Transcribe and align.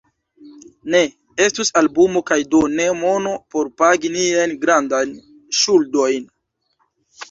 Ne 0.95 1.01
estus 1.47 1.71
albumo 1.83 2.25
kaj 2.31 2.39
do 2.55 2.63
ne 2.81 2.89
mono 3.03 3.37
por 3.55 3.73
pagi 3.85 4.15
niajn 4.19 4.59
grandajn 4.67 5.17
ŝuldojn. 5.63 6.31